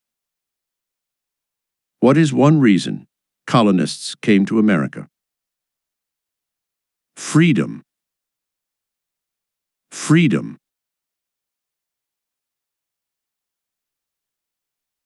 What 1.99 2.15
is 2.15 2.31
one 2.31 2.59
reason 2.59 3.07
colonists 3.45 4.15
came 4.15 4.45
to 4.45 4.59
America? 4.59 5.07
Freedom. 7.15 7.83
Freedom. 9.91 10.57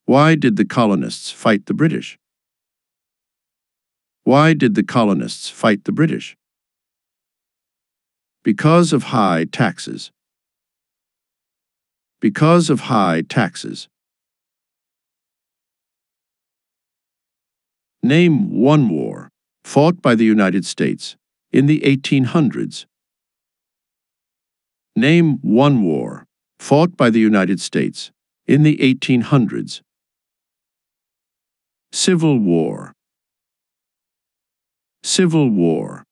Why 0.05 0.35
did 0.35 0.55
the 0.55 0.65
colonists 0.65 1.31
fight 1.31 1.65
the 1.65 1.73
British? 1.73 2.17
Why 4.23 4.53
did 4.53 4.75
the 4.75 4.83
colonists 4.83 5.49
fight 5.49 5.83
the 5.83 5.91
British? 5.91 6.35
Because 8.43 8.93
of 8.93 9.03
high 9.03 9.45
taxes. 9.45 10.11
because 12.19 12.69
of 12.69 12.81
high 12.81 13.21
taxes. 13.21 13.87
Name 18.03 18.51
one 18.51 18.89
war 18.89 19.29
fought 19.63 20.01
by 20.01 20.15
the 20.15 20.25
United 20.25 20.65
States 20.65 21.15
in 21.51 21.65
the 21.65 21.81
1800s. 21.81 22.85
Name 24.95 25.39
one 25.41 25.83
war 25.83 26.25
fought 26.59 26.95
by 26.95 27.09
the 27.09 27.19
United 27.19 27.59
States 27.59 28.11
in 28.45 28.63
the 28.63 28.77
1800s. 28.77 29.81
Civil 31.91 32.39
War. 32.39 32.93
Civil 35.03 35.49
War. 35.49 36.03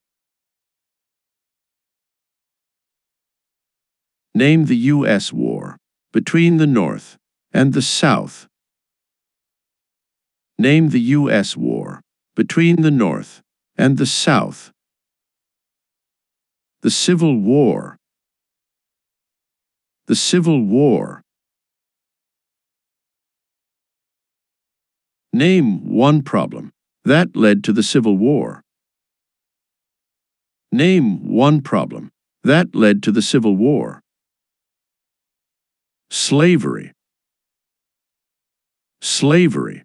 Name 4.34 4.66
the 4.66 4.78
U.S. 4.96 5.32
war 5.32 5.78
between 6.12 6.58
the 6.58 6.68
North 6.68 7.18
and 7.54 7.74
the 7.74 7.82
South. 7.82 8.48
Name 10.58 10.90
the 10.90 11.02
U.S. 11.20 11.58
war 11.58 12.02
between 12.36 12.82
the 12.82 12.92
North 12.92 13.42
and 13.78 13.98
the 13.98 14.06
South. 14.06 14.72
The 16.82 16.92
Civil 16.92 17.38
War. 17.40 17.98
The 20.08 20.16
Civil 20.16 20.62
War. 20.64 21.22
Name 25.34 25.90
one 25.90 26.22
problem 26.22 26.72
that 27.04 27.36
led 27.36 27.64
to 27.66 27.74
the 27.74 27.84
Civil 27.84 28.18
War. 28.18 28.62
Name 30.72 31.28
one 31.28 31.62
problem 31.62 32.12
that 32.44 32.74
led 32.74 33.04
to 33.04 33.12
the 33.12 33.22
Civil 33.22 33.58
War. 33.58 34.02
Slavery. 36.10 36.94
Slavery. 39.02 39.84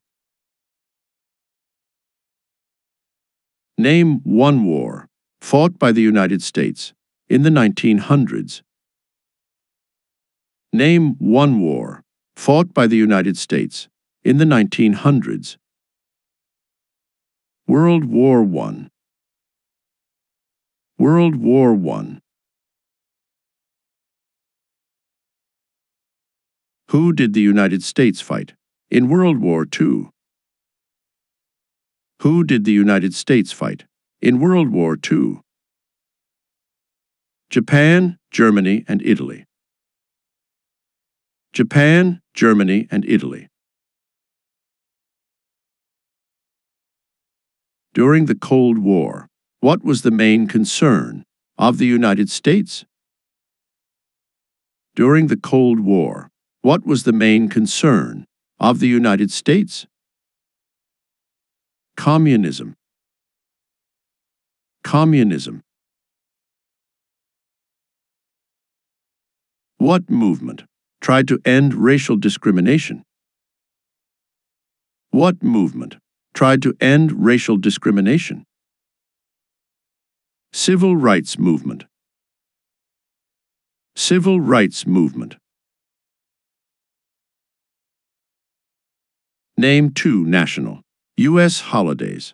Name 3.80 4.20
one 4.24 4.66
war 4.66 5.08
fought 5.40 5.78
by 5.78 5.90
the 5.90 6.02
United 6.02 6.42
States 6.42 6.92
in 7.30 7.44
the 7.44 7.48
1900s. 7.48 8.60
Name 10.70 11.14
one 11.18 11.60
war 11.60 12.02
fought 12.36 12.74
by 12.74 12.86
the 12.86 12.98
United 12.98 13.38
States 13.38 13.88
in 14.22 14.36
the 14.36 14.44
1900s. 14.44 15.56
World 17.66 18.04
War 18.04 18.42
I. 18.66 18.88
World 20.98 21.36
War 21.36 21.72
I. 21.72 22.18
Who 26.90 27.14
did 27.14 27.32
the 27.32 27.40
United 27.40 27.82
States 27.82 28.20
fight 28.20 28.52
in 28.90 29.08
World 29.08 29.38
War 29.38 29.66
II? 29.80 30.10
Who 32.20 32.44
did 32.44 32.66
the 32.66 32.72
United 32.72 33.14
States 33.14 33.50
fight 33.50 33.86
in 34.20 34.40
World 34.40 34.68
War 34.68 34.94
II? 35.10 35.40
Japan, 37.48 38.18
Germany, 38.30 38.84
and 38.86 39.00
Italy. 39.00 39.46
Japan, 41.54 42.20
Germany, 42.34 42.86
and 42.90 43.06
Italy. 43.06 43.48
During 47.94 48.26
the 48.26 48.34
Cold 48.34 48.76
War, 48.76 49.26
what 49.60 49.82
was 49.82 50.02
the 50.02 50.10
main 50.10 50.46
concern 50.46 51.24
of 51.56 51.78
the 51.78 51.86
United 51.86 52.28
States? 52.28 52.84
During 54.94 55.28
the 55.28 55.38
Cold 55.38 55.80
War, 55.80 56.28
what 56.60 56.84
was 56.84 57.04
the 57.04 57.14
main 57.14 57.48
concern 57.48 58.26
of 58.58 58.78
the 58.78 58.88
United 58.88 59.30
States? 59.30 59.86
Communism. 61.96 62.74
Communism. 64.82 65.62
What 69.78 70.10
movement 70.10 70.64
tried 71.00 71.28
to 71.28 71.38
end 71.44 71.74
racial 71.74 72.16
discrimination? 72.16 73.02
What 75.10 75.42
movement 75.42 75.96
tried 76.34 76.62
to 76.62 76.74
end 76.80 77.24
racial 77.24 77.56
discrimination? 77.56 78.44
Civil 80.52 80.96
Rights 80.96 81.38
Movement. 81.38 81.84
Civil 83.96 84.40
Rights 84.40 84.86
Movement. 84.86 85.36
Name 89.56 89.90
two 89.90 90.24
national 90.24 90.82
U.S. 91.20 91.60
holidays. 91.60 92.32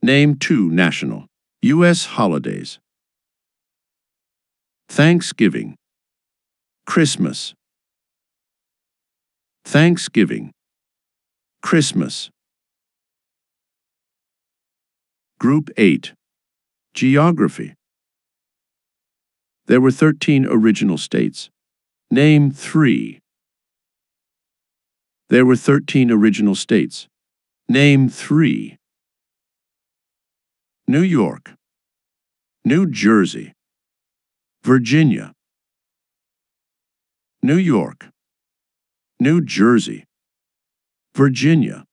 Name 0.00 0.36
two 0.36 0.70
national 0.70 1.26
U.S. 1.62 2.06
holidays. 2.06 2.78
Thanksgiving. 4.88 5.74
Christmas. 6.86 7.52
Thanksgiving. 9.64 10.52
Christmas. 11.62 12.30
Group 15.40 15.70
8. 15.76 16.12
Geography. 16.94 17.74
There 19.66 19.80
were 19.80 19.90
13 19.90 20.46
original 20.46 20.96
states. 20.96 21.50
Name 22.08 22.52
three. 22.52 23.18
There 25.30 25.44
were 25.44 25.56
13 25.56 26.10
original 26.10 26.54
states. 26.54 27.06
Name 27.68 28.08
three. 28.08 28.78
New 30.86 31.02
York, 31.02 31.52
New 32.64 32.86
Jersey, 32.86 33.52
Virginia, 34.62 35.34
New 37.42 37.58
York, 37.58 38.06
New 39.20 39.42
Jersey, 39.42 40.06
Virginia. 41.14 41.84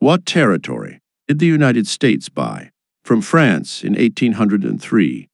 What 0.00 0.26
territory 0.26 0.98
did 1.28 1.38
the 1.38 1.46
United 1.46 1.86
States 1.86 2.28
buy 2.28 2.70
from 3.04 3.20
France 3.22 3.84
in 3.84 3.92
1803? 3.92 5.28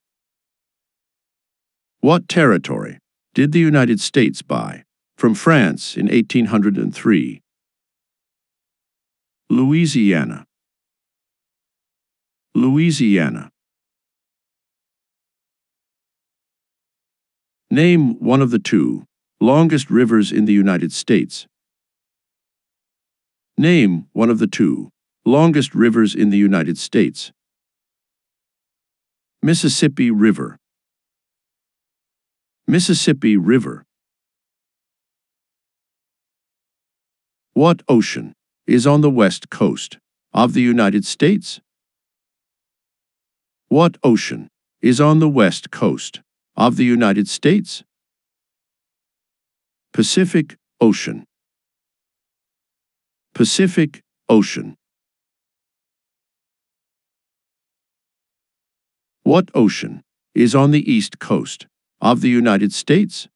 What 2.00 2.28
territory 2.28 2.98
did 3.34 3.52
the 3.52 3.58
United 3.58 4.00
States 4.00 4.42
buy 4.42 4.84
from 5.16 5.34
France 5.34 5.96
in 5.96 6.06
1803? 6.06 7.40
Louisiana. 9.48 10.46
Louisiana. 12.54 13.50
Name 17.70 18.18
one 18.20 18.42
of 18.42 18.50
the 18.50 18.58
two 18.58 19.04
longest 19.40 19.90
rivers 19.90 20.30
in 20.30 20.44
the 20.44 20.52
United 20.52 20.92
States. 20.92 21.46
Name 23.56 24.08
one 24.12 24.28
of 24.28 24.38
the 24.38 24.46
two 24.46 24.90
longest 25.24 25.74
rivers 25.74 26.14
in 26.14 26.28
the 26.30 26.36
United 26.36 26.76
States. 26.76 27.32
Mississippi 29.42 30.10
River. 30.10 30.58
Mississippi 32.72 33.36
River. 33.36 33.84
What 37.52 37.82
ocean 37.86 38.32
is 38.66 38.86
on 38.86 39.02
the 39.02 39.10
west 39.10 39.50
coast 39.50 39.98
of 40.32 40.54
the 40.54 40.62
United 40.62 41.04
States? 41.04 41.60
What 43.68 43.98
ocean 44.02 44.48
is 44.80 45.02
on 45.02 45.18
the 45.18 45.28
west 45.28 45.70
coast 45.70 46.22
of 46.56 46.76
the 46.76 46.86
United 46.86 47.28
States? 47.28 47.84
Pacific 49.92 50.56
Ocean. 50.80 51.26
Pacific 53.34 54.00
Ocean. 54.30 54.76
What 59.24 59.50
ocean 59.54 60.00
is 60.34 60.54
on 60.54 60.70
the 60.70 60.90
east 60.90 61.18
coast 61.18 61.66
of 62.02 62.20
the 62.20 62.28
United 62.28 62.72
States? 62.72 63.28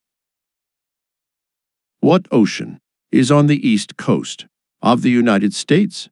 What 2.01 2.27
ocean 2.33 2.81
is 3.13 3.31
on 3.31 3.47
the 3.47 3.67
east 3.67 3.97
coast 3.97 4.47
of 4.83 5.03
the 5.03 5.11
United 5.11 5.55
States? 5.55 6.09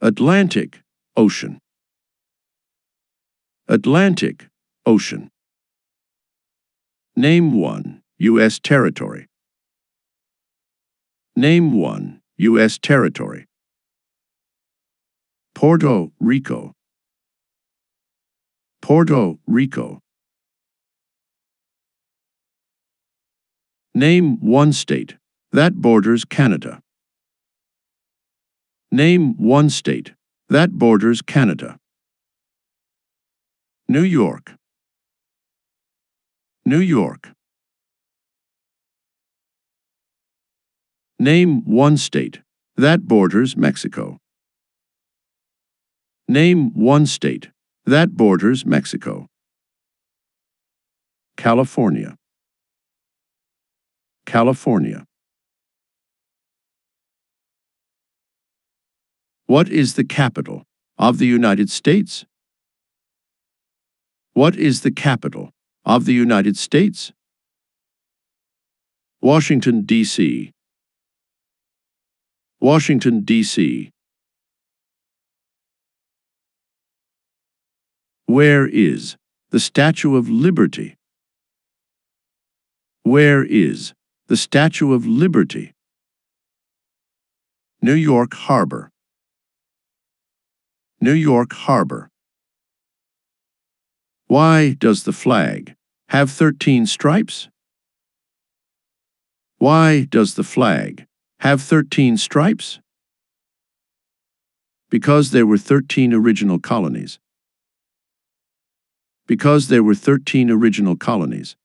Atlantic 0.00 0.80
Ocean. 1.16 1.58
Atlantic 3.68 4.48
Ocean. 4.86 5.30
Name 7.14 7.52
one 7.60 8.02
U.S. 8.18 8.58
territory. 8.58 9.26
Name 11.36 11.72
one 11.72 12.20
U.S. 12.38 12.78
territory. 12.78 13.46
Puerto 15.54 16.08
Rico. 16.20 16.72
Puerto 18.80 19.34
Rico. 19.46 20.00
Name 23.98 24.38
one 24.38 24.72
state 24.72 25.16
that 25.50 25.74
borders 25.74 26.24
Canada. 26.24 26.80
Name 28.92 29.34
one 29.36 29.70
state 29.70 30.12
that 30.48 30.70
borders 30.70 31.20
Canada. 31.20 31.78
New 33.88 34.04
York. 34.04 34.54
New 36.64 36.78
York. 36.78 37.30
Name 41.18 41.64
one 41.64 41.96
state 41.96 42.42
that 42.76 43.00
borders 43.08 43.56
Mexico. 43.56 44.18
Name 46.28 46.70
one 46.72 47.04
state 47.04 47.50
that 47.84 48.10
borders 48.12 48.64
Mexico. 48.64 49.26
California. 51.36 52.14
California. 54.28 55.06
What 59.46 59.70
is 59.70 59.94
the 59.94 60.04
capital 60.04 60.64
of 60.98 61.16
the 61.16 61.26
United 61.26 61.70
States? 61.70 62.26
What 64.34 64.54
is 64.54 64.82
the 64.82 64.90
capital 64.90 65.48
of 65.86 66.04
the 66.04 66.12
United 66.12 66.58
States? 66.58 67.10
Washington, 69.22 69.80
D.C. 69.86 70.52
Washington, 72.60 73.22
D.C. 73.22 73.90
Where 78.26 78.66
is 78.66 79.16
the 79.48 79.60
Statue 79.60 80.16
of 80.16 80.28
Liberty? 80.28 80.96
Where 83.04 83.42
is 83.42 83.94
the 84.28 84.36
Statue 84.36 84.92
of 84.92 85.06
Liberty? 85.06 85.72
New 87.80 87.94
York 87.94 88.34
Harbor. 88.34 88.90
New 91.00 91.14
York 91.14 91.54
Harbor. 91.54 92.10
Why 94.26 94.74
does 94.74 95.04
the 95.04 95.14
flag 95.14 95.76
have 96.10 96.30
13 96.30 96.84
stripes? 96.84 97.48
Why 99.56 100.04
does 100.04 100.34
the 100.34 100.44
flag 100.44 101.06
have 101.40 101.62
13 101.62 102.18
stripes? 102.18 102.80
Because 104.90 105.30
there 105.30 105.46
were 105.46 105.56
13 105.56 106.12
original 106.12 106.58
colonies. 106.58 107.18
Because 109.26 109.68
there 109.68 109.82
were 109.82 109.94
13 109.94 110.50
original 110.50 110.96
colonies. 110.96 111.56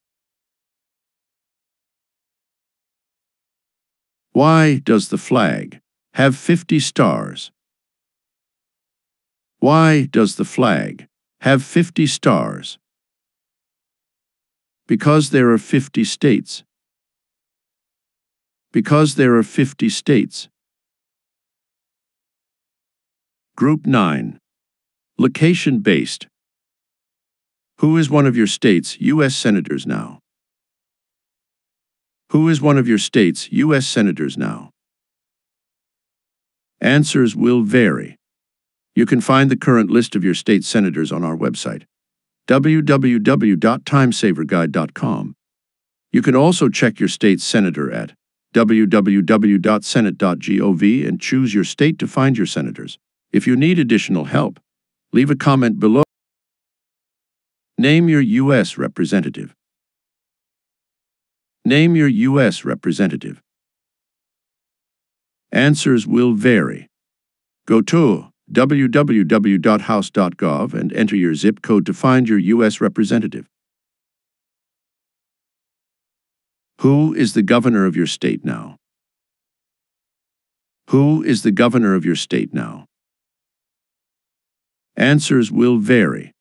Why 4.34 4.80
does 4.80 5.10
the 5.10 5.20
flag 5.20 5.80
have 6.16 6.36
50 6.36 6.80
stars? 6.80 7.52
Why 9.60 10.08
does 10.10 10.38
the 10.38 10.44
flag 10.44 11.06
have 11.42 11.62
50 11.64 12.08
stars? 12.08 12.80
Because 14.88 15.30
there 15.30 15.52
are 15.52 15.60
50 15.60 16.04
states. 16.04 16.64
Because 18.72 19.14
there 19.16 19.36
are 19.36 19.44
50 19.44 19.88
states. 19.90 20.50
Group 23.56 23.86
9. 23.86 24.40
Location-based. 25.20 26.26
Who 27.78 27.98
is 27.98 28.10
one 28.10 28.26
of 28.26 28.36
your 28.36 28.48
state's 28.48 29.00
U.S. 29.00 29.36
Senators 29.36 29.86
now? 29.86 30.23
Who 32.34 32.50
is 32.50 32.60
one 32.60 32.78
of 32.80 32.88
your 32.88 32.98
state's 32.98 33.52
U.S. 33.52 33.86
Senators 33.86 34.40
now? 34.40 34.72
Answers 36.82 37.36
will 37.36 37.62
vary. 37.62 38.18
You 38.96 39.06
can 39.06 39.22
find 39.22 39.52
the 39.52 39.56
current 39.56 39.92
list 39.92 40.16
of 40.16 40.24
your 40.24 40.34
state 40.34 40.64
senators 40.64 41.12
on 41.12 41.24
our 41.24 41.38
website, 41.38 41.84
www.timesaverguide.com. 42.48 45.36
You 46.12 46.22
can 46.24 46.36
also 46.36 46.70
check 46.70 47.00
your 47.00 47.10
state 47.10 47.40
senator 47.40 47.92
at 47.92 48.14
www.senate.gov 48.56 51.08
and 51.08 51.22
choose 51.22 51.54
your 51.54 51.64
state 51.64 52.00
to 52.00 52.08
find 52.08 52.36
your 52.36 52.48
senators. 52.48 52.98
If 53.32 53.46
you 53.46 53.56
need 53.56 53.78
additional 53.78 54.26
help, 54.26 54.60
leave 55.12 55.30
a 55.30 55.36
comment 55.36 55.80
below. 55.80 56.02
Name 57.78 58.10
your 58.10 58.22
U.S. 58.22 58.80
representative. 58.80 59.54
Name 61.66 61.96
your 61.96 62.10
U.S. 62.10 62.66
representative. 62.66 63.42
Answers 65.54 66.06
will 66.06 66.34
vary. 66.34 66.90
Go 67.66 67.82
to 67.82 68.28
www.house.gov 68.52 69.14
and 70.74 70.92
enter 70.94 71.16
your 71.16 71.36
zip 71.36 71.62
code 71.62 71.86
to 71.86 71.94
find 71.94 72.28
your 72.28 72.40
U.S. 72.40 72.82
representative. 72.82 73.48
Who 76.82 77.14
is 77.14 77.34
the 77.34 77.44
governor 77.44 77.86
of 77.86 77.96
your 77.96 78.08
state 78.08 78.44
now? 78.44 78.76
Who 80.90 81.24
is 81.24 81.44
the 81.44 81.52
governor 81.52 81.96
of 81.96 82.04
your 82.04 82.18
state 82.18 82.54
now? 82.54 82.88
Answers 84.98 85.50
will 85.50 85.78
vary. 85.78 86.33